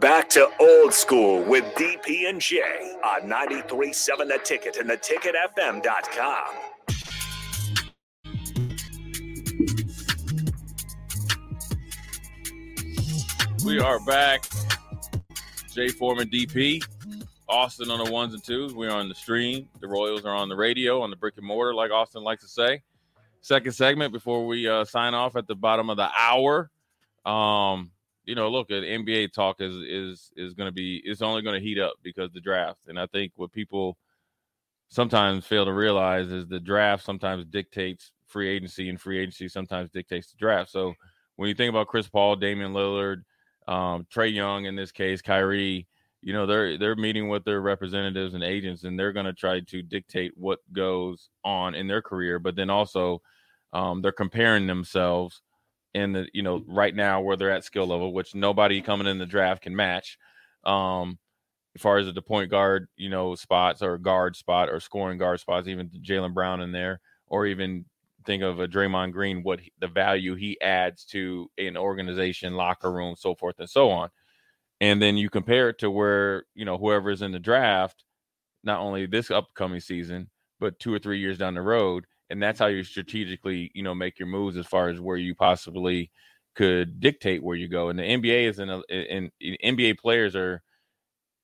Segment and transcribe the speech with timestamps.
[0.00, 2.60] Back to old school with DP and J
[3.04, 6.44] on 93.7 The Ticket and theticketfm.com.
[13.64, 14.44] We are back.
[15.72, 16.82] Jay Foreman DP.
[17.48, 18.74] Austin on the ones and twos.
[18.74, 19.68] We're on the stream.
[19.78, 22.48] The Royals are on the radio, on the brick and mortar, like Austin likes to
[22.48, 22.82] say.
[23.42, 26.68] Second segment before we uh, sign off at the bottom of the hour.
[27.24, 27.92] Um,
[28.24, 31.60] you know, look, at NBA talk is is is going to be it's only going
[31.60, 33.96] to heat up because the draft, and I think what people
[34.88, 39.90] sometimes fail to realize is the draft sometimes dictates free agency, and free agency sometimes
[39.90, 40.70] dictates the draft.
[40.70, 40.94] So
[41.36, 43.22] when you think about Chris Paul, Damian Lillard,
[43.68, 45.86] um, Trae Young in this case, Kyrie,
[46.22, 49.60] you know they're they're meeting with their representatives and agents, and they're going to try
[49.60, 53.20] to dictate what goes on in their career, but then also
[53.74, 55.42] um, they're comparing themselves
[55.94, 59.18] in the you know right now where they're at skill level, which nobody coming in
[59.18, 60.18] the draft can match.
[60.64, 61.18] Um,
[61.76, 65.40] as far as the point guard, you know, spots or guard spot or scoring guard
[65.40, 67.84] spots, even Jaylen Brown in there, or even
[68.24, 72.92] think of a Draymond Green, what he, the value he adds to an organization, locker
[72.92, 74.08] room, so forth and so on.
[74.80, 78.04] And then you compare it to where, you know, whoever's in the draft,
[78.62, 82.06] not only this upcoming season, but two or three years down the road.
[82.30, 85.34] And that's how you strategically, you know, make your moves as far as where you
[85.34, 86.10] possibly
[86.54, 87.88] could dictate where you go.
[87.88, 90.62] And the NBA is in a, in, in NBA players are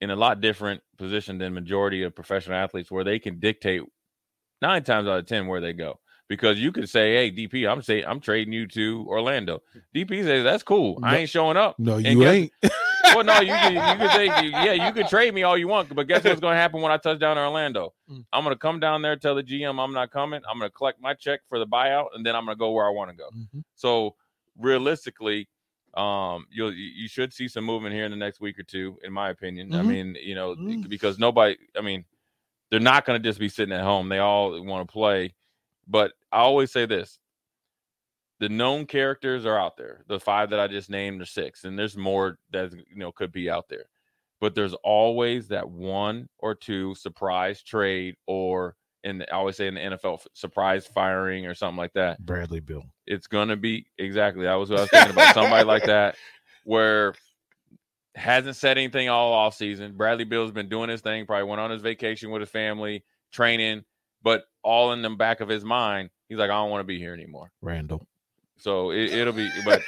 [0.01, 3.83] in a lot different position than majority of professional athletes where they can dictate
[4.63, 5.99] nine times out of ten where they go
[6.29, 9.63] because you could say, "Hey, DP, I'm say I'm trading you to Orlando."
[9.95, 10.99] DP says, "That's cool.
[11.03, 12.53] I ain't showing up." No, you guess- ain't.
[13.15, 15.95] well, no, you can, you can say, yeah, you can trade me all you want,
[15.95, 17.93] but guess what's going to happen when I touch down in Orlando?
[18.11, 18.25] Mm.
[18.33, 20.41] I'm going to come down there, tell the GM I'm not coming.
[20.49, 22.71] I'm going to collect my check for the buyout, and then I'm going to go
[22.73, 23.29] where I want to go.
[23.31, 23.63] Mhm.
[23.75, 24.15] So
[24.59, 25.49] realistically,
[25.95, 29.13] um, you'll you should see some movement here in the next week or two, in
[29.13, 29.75] my opinion.
[29.75, 29.87] I Mhm.
[29.87, 30.89] mean, you know, Mm.
[30.89, 32.05] because nobody, I mean,
[32.71, 34.09] they're not going to just be sitting at home.
[34.09, 35.35] They all want to play.
[35.89, 37.19] But I always say this:
[38.41, 40.03] the known characters are out there.
[40.09, 43.31] The five that I just named, or six, and there's more that you know could
[43.33, 43.85] be out there.
[44.41, 48.75] But there's always that one or two surprise trade, or
[49.05, 52.85] in I always say in the NFL, surprise firing or something like that Bradley Beal.
[53.07, 56.17] it's gonna be exactly that was what I was thinking about somebody like that
[56.65, 57.15] where
[58.15, 59.97] hasn't said anything all off season.
[59.97, 63.85] Bradley Beal's been doing his thing, probably went on his vacation with his family, training,
[64.23, 66.99] but all in the back of his mind, he's like, I don't want to be
[66.99, 67.51] here anymore.
[67.63, 68.07] Randle.
[68.61, 69.83] So it, it'll be but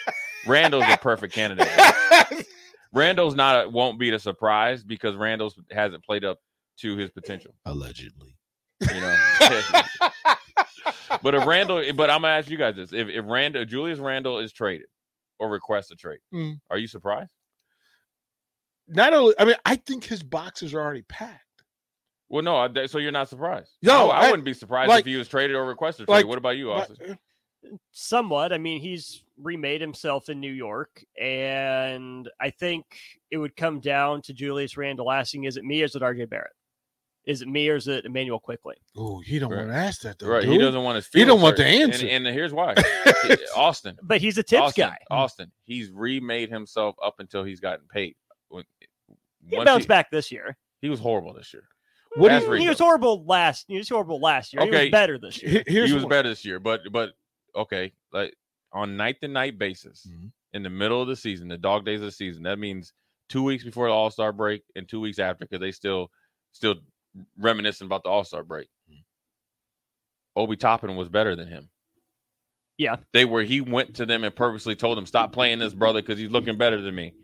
[0.46, 1.68] Randle's a perfect candidate.
[2.92, 6.38] Randle's not a, won't be the surprise because Randle's hasn't played up
[6.80, 7.54] to his potential.
[7.64, 8.36] Allegedly.
[8.80, 9.16] You know.
[11.22, 14.38] But if Randle, but I'm gonna ask you guys this: if if Randle, Julius Randle
[14.38, 14.86] is traded
[15.38, 16.58] or requests a trade, Mm.
[16.70, 17.30] are you surprised?
[18.88, 21.38] Not only, I mean, I think his boxes are already packed.
[22.28, 22.86] Well, no.
[22.86, 23.70] So you're not surprised?
[23.82, 26.26] No, I, I I-uld wouldn't be surprised like- if he was traded or requested like-
[26.26, 27.18] what about you, But- Austin?
[27.92, 28.52] Somewhat.
[28.52, 32.84] I mean, he's remade himself in New York, and I think
[33.30, 36.28] it would come down to Julius Randle asking, "Is it me or is it RJ
[36.28, 36.52] Barrett?
[37.24, 39.58] Is it me or is it Immanuel Quickley?" Oh, he don't Right.
[39.58, 40.26] want to ask that though.
[40.28, 40.44] right.
[40.44, 41.08] He doesn't want his.
[41.12, 41.72] He don't want the hurt.
[41.72, 42.06] And- answer.
[42.08, 42.74] And, here's why:
[43.56, 43.96] Austin.
[44.02, 44.98] But he's a tips Austin, guy.
[45.10, 45.52] Austin.
[45.64, 48.16] He's remade himself up until he's gotten paid.
[48.48, 48.64] When-
[49.48, 50.56] He once bounced back this year.
[50.80, 51.64] He was horrible this year.
[52.16, 53.64] What do That's you- where He was horrible last.
[53.68, 54.62] He was horrible last year.
[54.62, 54.82] He Okay.
[54.84, 55.62] was better this year.
[55.66, 57.12] Here's he was what- better this year, but but
[57.54, 58.34] okay, like
[58.72, 60.32] on night to night basis Mhm.
[60.54, 62.42] in the middle of the season, the dog days of the season.
[62.44, 62.92] That means
[63.28, 66.10] two weeks before the All Star break and two weeks after because they still
[66.52, 66.76] still
[67.38, 68.68] reminiscing about the All Star break.
[70.36, 71.68] Obi Toppin was better than him.
[72.78, 72.96] Yeah.
[73.12, 76.18] They were he went to them and purposely told them stop playing this brother because
[76.18, 77.14] he's looking better than me.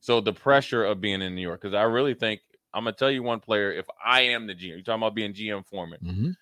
[0.00, 2.40] So the pressure of being in New York, because I really think
[2.72, 3.72] I'm gonna tell you one player.
[3.72, 6.36] If I am the GM, you're talking about being GM foreman Mhm.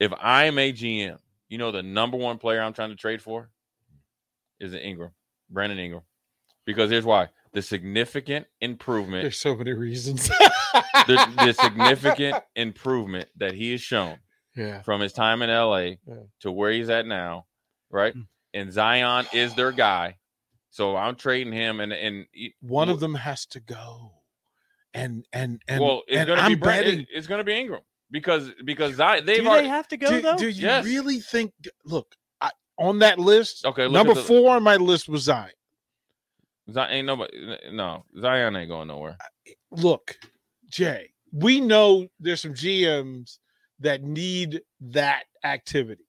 [0.00, 1.18] if I'm a GM,
[1.50, 3.50] you know the number one player I'm trying to trade for
[4.58, 5.10] is an Ingram,
[5.50, 6.02] Brandon Ingram,
[6.64, 10.28] because here's why: the significant improvement, There's so many reasons.
[10.28, 14.18] the, the significant improvement that he has shown
[14.56, 14.80] yeah.
[14.82, 15.96] from his time in LA Yeah.
[16.40, 17.46] to where he's at now,
[17.90, 18.14] right?
[18.14, 18.26] Mm.
[18.54, 20.16] And Zion is their guy,
[20.70, 22.26] so I'm trading him, and and
[22.60, 24.12] One of them has to go.
[24.94, 27.06] and and and well, it's and to be I'm Brand- betting.
[27.12, 27.80] it's going to be Ingram
[28.10, 30.36] because because Zion, they've Do already, they have to go do, though?
[30.36, 30.84] do you Yes.
[30.84, 31.52] really think?
[31.84, 33.88] Look, I, on that list, okay.
[33.88, 35.50] Number the, four on my list was Zion.
[36.72, 37.56] Zion ain't nobody.
[37.72, 39.16] No, Zion ain't going nowhere.
[39.46, 40.16] Eh, look,
[40.70, 43.38] Jay, we know there's some GMs
[43.80, 46.04] that need that activity.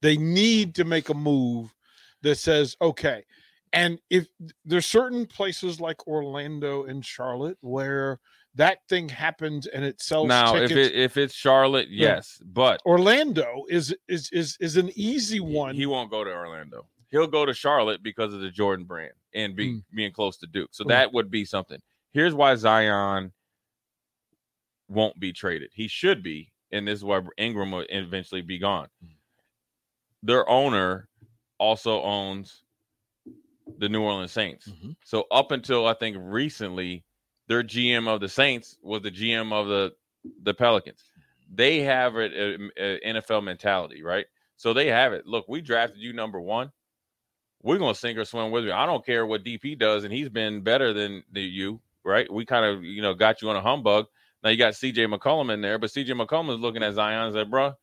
[0.00, 1.72] They need to make a move
[2.22, 3.24] that says, okay.
[3.72, 4.26] And if
[4.64, 8.18] there's certain places like Orlando and Charlotte where
[8.54, 12.16] that thing happens and it sells Now, if it if it's Charlotte, Yeah.
[12.16, 15.74] yes, but Orlando is is is is an easy one.
[15.74, 16.86] he won't go to Orlando.
[17.10, 19.84] He'll go to Charlotte because of the Jordan brand and be Mm.
[19.94, 20.70] being close to Duke.
[20.72, 20.88] So Mm.
[20.88, 21.80] that would be something.
[22.12, 23.32] Here's why Zion
[24.88, 25.70] won't be traded.
[25.72, 28.88] He should be, and this is why Ingram will eventually be gone.
[29.04, 29.14] Mm.
[30.22, 31.08] Their owner
[31.58, 32.64] also owns
[33.78, 34.68] the New Orleans Saints.
[34.68, 34.96] Mhm.
[35.04, 37.04] So up until I think recently,
[37.52, 39.92] their GM of the Saints was the GM of the
[40.42, 41.04] the Pelicans.
[41.52, 44.24] They have a, a- a NFL mentality, right?
[44.56, 45.26] So they have it.
[45.26, 46.72] Look, we drafted you number one.
[47.62, 48.72] We're gonna sink or swim with you.
[48.72, 52.32] I don't care what DP does, and he's been better than the you, right?
[52.32, 54.06] We kind of you know got you on a humbug.
[54.42, 57.34] Now you got CJ McCollum in there, but CJ McCollum is looking at Zion and
[57.34, 57.74] said, "Bruh,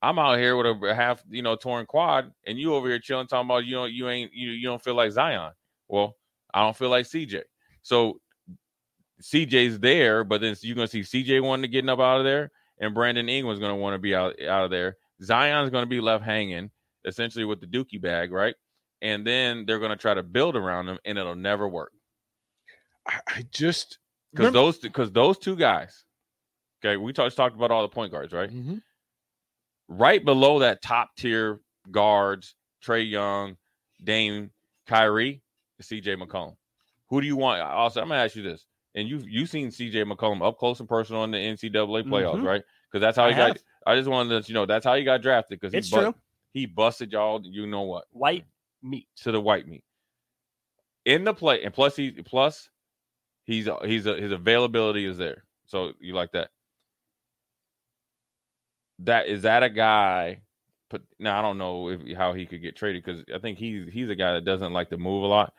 [0.00, 3.26] I'm out here with a half you know torn quad, and you over here chilling,
[3.26, 5.52] talking about you don't you ain't you you don't feel like Zion.
[5.88, 6.16] Well,
[6.54, 7.42] I don't feel like CJ.
[7.82, 8.20] So
[9.22, 12.50] CJ's there, but then you're gonna see CJ wanting to get up out of there,
[12.78, 14.96] and Brandon Ingram's gonna want to be out out of there.
[15.22, 16.70] Zion's gonna be left hanging,
[17.04, 18.54] essentially with the Dookie bag, right?
[19.02, 21.92] And then they're gonna try to build around him, and it'll never work
[23.06, 23.98] I, I just
[24.32, 26.04] because those because those two guys.
[26.84, 28.50] Okay, we talked talked about all the point guards, right?
[28.50, 28.82] Mhm.
[29.88, 31.60] right below that top tier
[31.90, 32.54] guards,
[32.84, 33.56] Trae Young,
[34.04, 34.50] Dame,
[34.86, 35.42] Kyrie,
[35.82, 36.56] CJ McCollum.
[37.08, 37.60] Who do you want?
[37.62, 38.66] Also, I'm gonna ask you this,
[38.98, 42.44] and you've you've seen CJ McCollum up close and personal in the NCAA playoffs, Mhm.
[42.44, 42.62] right?
[42.90, 43.48] Because that's how I he got.
[43.48, 43.58] have.
[43.86, 45.90] I just wanted to let you know that's how he got drafted because he It's
[45.90, 46.14] bu- true.
[46.52, 47.40] he busted y'all.
[47.44, 48.04] You know what?
[48.10, 48.44] White
[48.82, 49.08] meat.
[49.22, 49.84] to the white meat
[51.04, 52.68] in the play, and plus he plus
[53.44, 55.44] he's he's a, his availability is there.
[55.66, 56.50] So you like that?
[59.00, 60.42] That is that a guy?
[60.90, 63.92] But now I don't know if how he could get traded because I think he's
[63.92, 65.52] he's a guy that doesn't like to move a lot.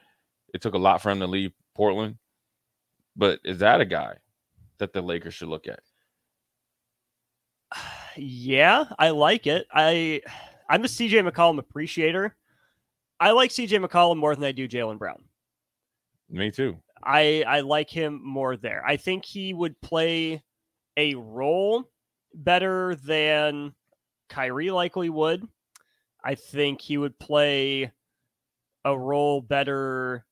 [0.53, 2.17] It took a lot for him to leave Portland,
[3.19, 4.15] but is that a guy
[4.79, 5.81] that the Lakers should look at?
[8.17, 9.65] Yeah, I like it.
[9.71, 10.21] I
[10.67, 12.35] I'm a CJ McCollum appreciator.
[13.19, 15.23] I like CJ McCollum more than I do Jaylen Brown.
[16.29, 16.77] Me too.
[17.01, 18.83] I I like him more there.
[18.85, 20.43] I think he would play
[20.97, 21.85] a role
[22.33, 23.73] better than
[24.27, 25.47] Kyrie likely would.
[26.21, 27.91] I think he would play
[28.83, 30.25] a role better.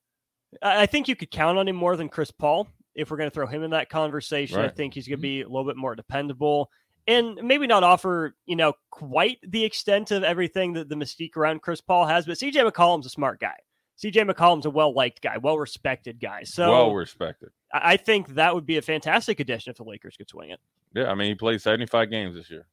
[0.61, 2.67] I I think you could count on him more than Chris Paul
[2.97, 4.59] if we're going to throw him in that conversation.
[4.59, 5.39] I think he's going to mm-hmm.
[5.39, 6.69] be a little bit more dependable
[7.07, 11.61] and maybe not offer, you know, quite the extent of everything that the mystique around
[11.61, 12.25] Chris Paul has.
[12.25, 13.55] But CJ McCollum's a smart guy.
[13.97, 16.44] CJ McCollum's a well liked guy, well respected guy.
[16.44, 17.49] So well respected.
[17.73, 20.59] I I think that would be a fantastic addition if the Lakers could swing it.
[20.94, 22.67] Yeah, I mean he played seventy five games this year.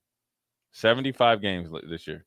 [0.73, 2.27] Seventy five games this year.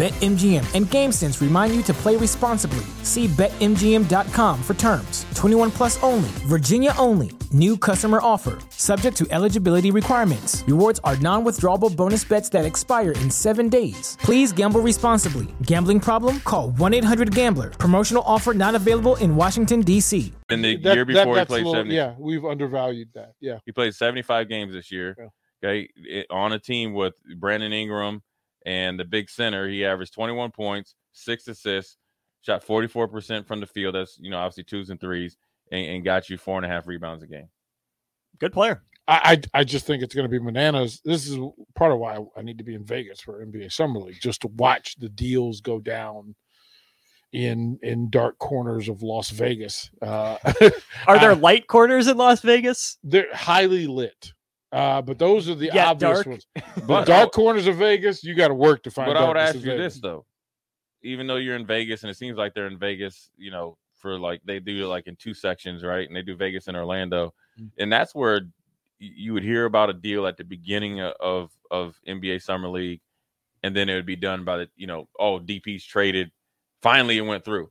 [0.00, 2.86] BetMGM and GameSense remind you to play responsibly.
[3.02, 5.26] See BetMGM.com for terms.
[5.34, 7.32] 21 plus only, Virginia only.
[7.52, 8.58] New customer offer.
[8.70, 10.64] Subject to eligibility requirements.
[10.66, 14.16] Rewards are non withdrawable bonus bets that expire in seven days.
[14.22, 15.48] Please gamble responsibly.
[15.66, 16.40] Gambling problem?
[16.40, 17.68] Call 1 800 Gambler.
[17.68, 20.32] Promotional offer not available in Washington, D.C.
[20.48, 21.96] In the That- year that- before he played little- seventy.
[21.96, 23.32] Yeah, we've undervalued that.
[23.38, 23.58] Yeah.
[23.66, 25.14] He played 75 games this year.
[25.18, 25.26] Yeah.
[25.62, 25.88] Okay.
[25.96, 28.22] It- on a team with Brandon Ingram
[28.66, 31.96] and the big center, he averaged 21 points, six assists,
[32.42, 33.94] shot 44% from the field.
[33.94, 35.36] That's, you know, obviously twos and threes,
[35.72, 37.48] and, and got you four and a half rebounds a game.
[38.38, 38.82] Good player.
[39.08, 41.00] I, I I just think it's going to be bananas.
[41.04, 41.36] This is
[41.74, 44.48] part of why I need to be in Vegas for NBA Summer League, just to
[44.48, 46.34] watch the deals go down
[47.32, 49.90] in in dark corners of Las Vegas.
[50.00, 50.36] Uh,
[51.06, 52.98] Are there I- light corners in Las Vegas?
[53.02, 54.32] they're highly lit.
[54.72, 56.26] Uh, but those are the Yeah, obvious dark.
[56.26, 56.46] ones.
[56.76, 59.06] The But dark corners of Vegas, you got to work to find.
[59.08, 60.24] But I would ask you this though,
[61.02, 64.18] even though you're in Vegas and it seems like they're in Vegas, you know, for
[64.18, 66.06] like they do it like in two sections, right?
[66.06, 67.70] And they do Vegas and Orlando, Mm.
[67.78, 68.42] and that's where
[69.00, 73.00] you would hear about a deal at the beginning of of NBA Summer League,
[73.62, 76.30] and then it would be done by the you know, oh DP's traded,
[76.82, 77.70] finally it went through.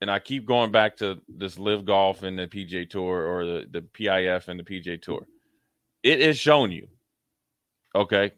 [0.00, 3.66] And I keep going back to this live golf and the PGA Tour or the,
[3.70, 5.26] the PIF and the PGA Tour.
[6.04, 6.86] It has shown you,
[7.94, 8.32] okay,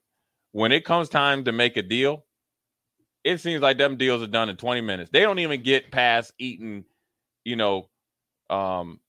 [0.53, 2.25] when it comes time to make a deal,
[3.25, 5.11] it seems like them deals are done in 20 minutes.
[5.13, 6.85] They don't even get past eating,
[7.45, 7.89] you know,
[8.49, 9.01] um,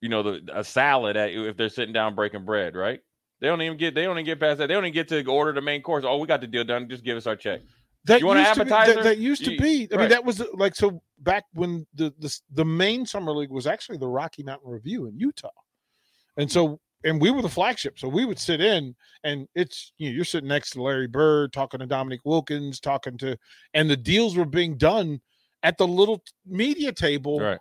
[0.00, 3.00] you know, the a salad at, if they're sitting down breaking bread, right?
[3.40, 4.68] They don't even get they don't even get past that.
[4.68, 6.04] They don't even get to order the main course.
[6.06, 6.88] Oh, we got the deal done.
[6.88, 7.60] Just give us our check.
[8.04, 9.02] That You want an used to be- that- appetizer?
[9.02, 9.88] that, used to be.
[9.92, 13.50] I mean, that was uh, like so back when the, the the main summer league
[13.50, 15.50] was actually the Rocky Mountain Review in Utah,
[16.36, 17.98] and so and we were the flagship.
[17.98, 21.52] So we would sit in, and it's you know you're sitting next to Larry Bird,
[21.52, 23.36] talking to Dominique Wilkins, talking to,
[23.74, 25.20] and the deals were being done
[25.62, 27.58] at the little media table Right.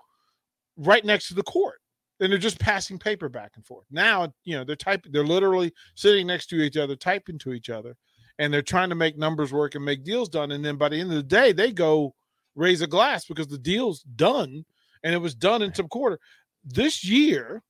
[0.78, 1.80] right next to the court
[2.20, 5.72] and they're just passing paper back and forth now you know they're typing they're literally
[5.96, 7.96] sitting next to each other typing to each other
[8.38, 11.00] and they're trying to make numbers work and make deals done and then by the
[11.00, 12.14] end of the day they go
[12.56, 14.64] raise a glass because the deal's done
[15.04, 16.20] and it was done in some quarter
[16.64, 17.64] this year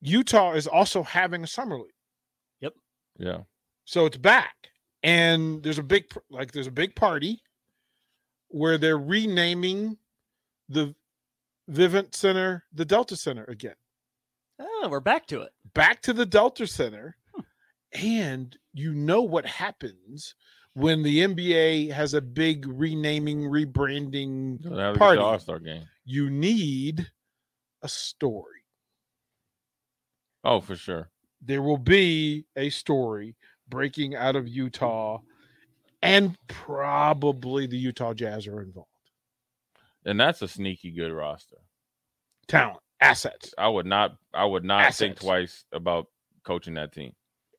[0.00, 1.92] utah is also having a summer league
[2.60, 2.74] Yep.
[3.18, 3.38] Yeah.
[3.84, 4.54] so it's back,
[5.02, 7.42] and there's a big like there's a big party
[8.48, 9.96] where they're renaming
[10.68, 10.94] the
[11.70, 13.74] Vivint Center the Delta Center again,
[14.58, 15.52] Oh, we're back to it.
[15.74, 17.40] back to the Delta Center, hmm.
[17.92, 20.34] and you know what happens
[20.74, 25.20] when the NBA has a big renaming, rebranding That was party.
[25.20, 25.84] All Star game.
[26.04, 27.10] You need
[27.82, 28.59] a story.
[30.44, 31.10] Oh, for sure.
[31.42, 33.34] there will be a story
[33.68, 35.18] breaking out of Utah,
[36.02, 38.88] and probably the Utah Jazz are involved.
[40.04, 41.58] And that's a sneaky good roster.
[42.48, 46.06] Talent, assets, I would not I would not think twice about
[46.42, 47.12] coaching that team.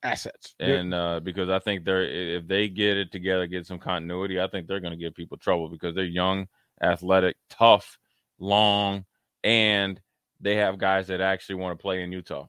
[0.04, 0.56] assets.
[0.60, 4.48] And uh, because I think they're if they get it together, get some continuity, I
[4.48, 6.48] think they're going to give people trouble because they're young,
[6.82, 8.00] athletic, tough,
[8.40, 9.06] long,
[9.44, 10.02] and
[10.40, 12.48] they have guys that actually want to play in Utah,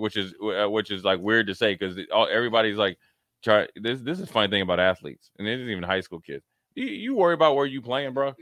[0.00, 1.98] which is uh, which is like weird to say because
[2.30, 2.98] everybody's like,
[3.44, 4.00] try this.
[4.00, 6.44] This is a funny thing about athletes, and it isn't even high school kids.
[6.74, 8.34] You, you worry about where you playing, bro,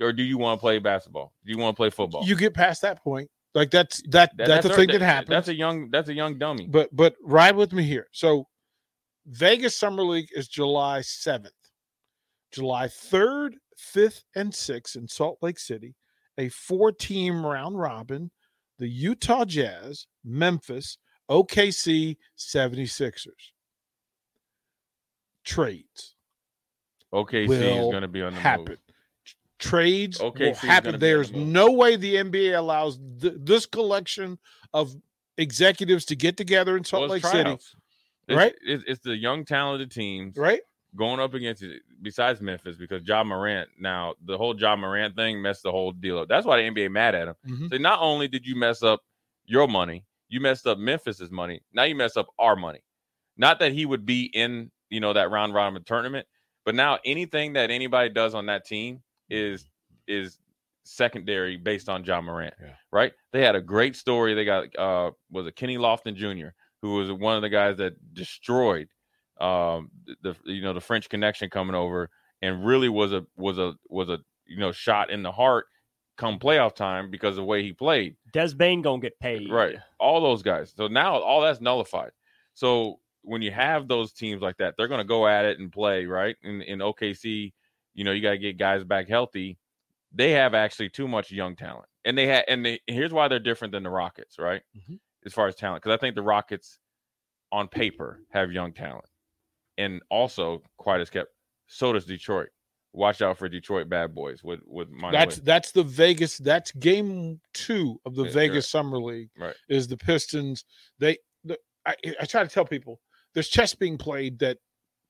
[0.00, 1.32] or do you want to play basketball?
[1.44, 2.24] Do you want to play football?
[2.24, 3.30] you get past that point.
[3.54, 5.30] Like that's that, That- that's a their- thing that happens.
[5.30, 6.66] That's a young that's a young dummy.
[6.68, 8.06] but but ride with me here.
[8.12, 8.46] So
[9.26, 11.48] Vegas Summer League is July 7th.
[12.52, 13.54] July 3rd,
[13.94, 15.94] 5th, and 6th in Salt Lake City,
[16.38, 18.30] a four-team round robin,
[18.78, 20.98] the Utah Jazz, Memphis,
[21.30, 23.28] OKC, 76ers.
[25.44, 26.14] Trades
[27.12, 28.66] OKC is going to be on the happen.
[28.68, 28.78] move.
[29.58, 30.98] Trades OKC will happen.
[30.98, 34.38] There's the no way the NBA allows th- this collection
[34.72, 34.94] of
[35.36, 37.50] executives to get together in Salt Well, Lake City.
[37.50, 37.74] It's,
[38.28, 38.54] right?
[38.62, 40.60] It's, it's the young talented teams right?
[40.96, 41.82] Going up against it.
[42.00, 46.18] Besides Memphis, because Ja Morant now the whole Ja Morant thing messed the whole deal
[46.18, 46.28] up.
[46.28, 47.34] That's why the NBA mad at him.
[47.46, 47.70] Mhm.
[47.70, 49.00] So not only did you mess up
[49.44, 51.60] your money, you messed up Memphis's money.
[51.72, 52.80] Now you mess up our money.
[53.36, 56.26] Not that he would be in you know that round robin tournament,
[56.64, 59.68] but now anything that anybody does on that team is
[60.06, 60.38] is
[60.84, 62.54] secondary based on Ja Morant.
[62.60, 62.74] Yeah.
[62.90, 63.12] Right?
[63.32, 64.32] They had a great story.
[64.32, 66.48] They got uh was it Kenny Lofton Jr.,
[66.80, 68.88] who was one of the guys that destroyed
[69.40, 69.90] um
[70.22, 72.10] the you know the French connection coming over
[72.42, 75.66] and really was a was a was a you know shot in the heart
[76.16, 78.16] come playoff time because of the way he played.
[78.32, 79.50] Des Bane gonna get paid.
[79.50, 79.76] Right.
[80.00, 80.72] All those guys.
[80.76, 82.10] So now all that's nullified.
[82.54, 85.70] So when you have those teams like that, they're going to go at it and
[85.70, 86.36] play, right?
[86.42, 87.52] In, in OKC,
[87.94, 89.58] you know, you got to get guys back healthy.
[90.14, 91.86] They have actually too much young talent.
[92.04, 94.62] And they had, and they, here's why they're different than the Rockets, right?
[94.76, 94.98] Mhm.
[95.26, 96.78] As far as talent, because I think the Rockets
[97.52, 99.04] on paper have young talent.
[99.78, 101.30] And also, quite as kept,
[101.66, 102.48] so does Detroit.
[102.92, 105.44] Watch out for Detroit bad boys with with Monty That's Williams.
[105.46, 106.38] that's the Vegas.
[106.38, 108.64] That's game two of the Yeah, Vegas right.
[108.64, 109.30] Summer League.
[109.38, 109.54] Right.
[109.68, 110.64] Is the Pistons?
[110.98, 111.18] They.
[111.44, 111.56] The,
[111.86, 113.00] I, I try to tell people
[113.34, 114.58] there's chess being played that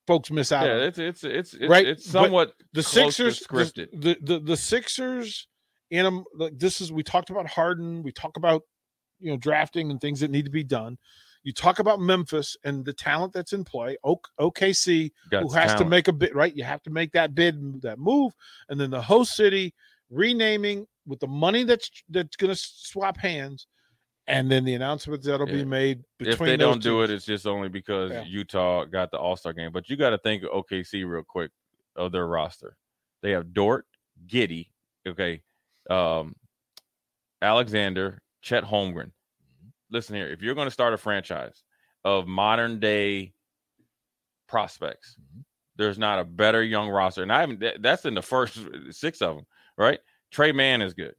[0.07, 0.79] folks miss out yeah, on.
[0.81, 4.01] it's it's it's it's, Right, it's but somewhat the close to Sixers, the, scripted.
[4.01, 5.47] the the the Sixers
[5.89, 6.25] in them.
[6.35, 8.03] Like this is we talked about Harden.
[8.03, 8.63] We talk about
[9.19, 10.97] you know drafting and things that need to be done.
[11.43, 13.97] You talk about Memphis and the talent that's in play.
[14.03, 16.53] O- OKC who has to make a bid, right?
[16.55, 18.33] You have to make that bid, that move,
[18.67, 19.73] and then the host city
[20.09, 23.67] renaming, with the money that's that's going to swap hands,
[24.27, 25.55] and then the announcements that'll Yeah.
[25.55, 28.23] be made between if they don't do it, it's just only because Yeah.
[28.25, 29.71] Utah got the All Star game.
[29.71, 31.51] But you got to think of OKC real quick
[31.95, 32.75] of their roster.
[33.21, 33.85] They have Dort,
[34.27, 34.69] Giddey,
[35.07, 35.41] okay,
[35.89, 36.35] um,
[37.41, 39.11] Alexander, Chet Holmgren.
[39.91, 41.63] Listen here, if you're going to start a franchise
[42.05, 43.33] of modern day
[44.47, 45.15] prospects,
[45.77, 47.23] there's not a better young roster.
[47.23, 47.59] And I haven't.
[47.61, 48.57] that- That's in the first
[48.91, 49.45] six of them,
[49.77, 49.99] right?
[50.31, 51.15] Tre Mann is good.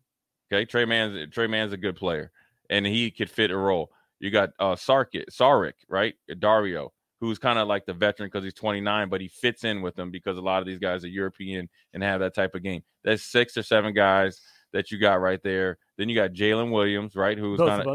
[0.53, 2.31] Okay, Tre Mann's Tre Mann's a good player,
[2.69, 3.91] and he could fit a role.
[4.19, 6.15] You got uh Sarkit, Saric, right?
[6.39, 9.95] Dario, who's kind of like the veteran because he's 29, but he fits in with
[9.95, 12.83] them because a lot of these guys are European and have that type of game.
[13.05, 14.41] That's six or seven guys
[14.73, 15.79] that you got right there.
[15.97, 17.39] Then you got Jalen Williams, right?
[17.39, 17.87] Who's kind of.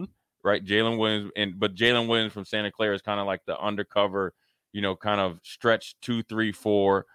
[0.45, 0.63] Right?
[0.63, 4.33] Jalen Williams, and but Jalen Williams from Santa Clara is kind of like the undercover,
[4.71, 7.05] you know, kind of stretch two, three, four,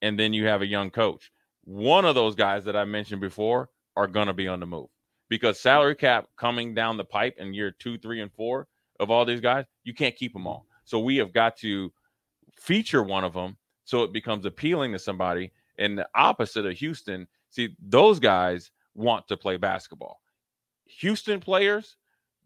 [0.00, 1.30] and then you have a young coach.
[1.64, 4.88] One of those guys that I mentioned before are gonna be on the move
[5.28, 8.68] because salary cap coming down the pipe in year two, three, and four
[9.00, 10.66] of all these guys, you can't keep them all.
[10.84, 11.92] So we have got to
[12.56, 15.52] feature one of them so it becomes appealing to somebody.
[15.78, 20.20] And the opposite of Houston, see, those guys want to play basketball.
[20.86, 21.96] Houston players,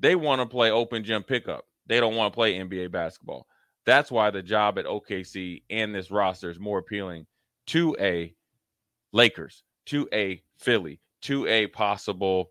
[0.01, 1.65] they want to play open gym pickup.
[1.87, 3.47] They don't want to play NBA basketball.
[3.85, 7.27] That's why the job at OKC and this roster is more appealing
[7.67, 8.35] to a
[9.13, 12.51] Lakers, to a Philly, to a possible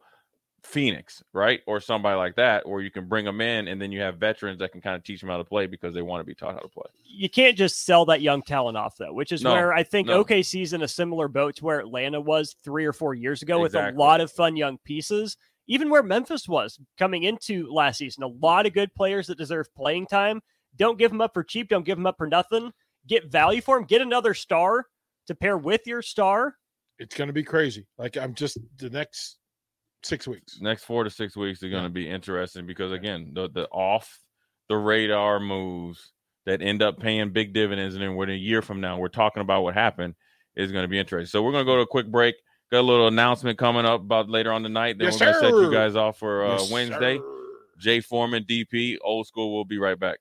[0.64, 1.62] Phoenix, right?
[1.68, 4.60] Or somebody like that, or you can bring them in and then you have veterans
[4.60, 6.54] that can kind of teach them how to play because they want to be taught
[6.54, 6.88] how to play.
[7.04, 10.08] You can't just sell that young talent off though, which is No, where I think
[10.08, 10.24] no.
[10.24, 13.75] OKC's in a similar boat to where Atlanta was three or four years ago with
[13.75, 15.38] a lot of fun young pieces.
[15.67, 19.74] Even where Memphis was coming into last season, a lot of good players that deserve
[19.75, 20.41] playing time.
[20.75, 21.69] Don't give them up for cheap.
[21.69, 22.72] Don't give them up for nothing.
[23.07, 23.86] Get value for them.
[23.86, 24.86] Get another star
[25.27, 26.55] to pair with your star.
[27.00, 27.88] it's going to be crazy.
[27.98, 29.38] Like I'm just the next
[30.03, 30.60] six weeks.
[30.62, 34.19] next four to six weeks are going to be interesting because again the the off
[34.69, 36.12] the radar moves
[36.45, 39.41] that end up paying big dividends and then when a year from now we're talking
[39.41, 40.13] about what happened
[40.56, 42.36] is going to be interesting so we're going to go to a quick break
[42.71, 44.97] got a little announcement coming up about later on tonight.
[44.97, 47.17] Then Yes, we're going to set you guys off for uh, Yes, wednesday.
[47.17, 47.23] sir.
[47.80, 50.17] jay foreman dp old school we'll be right back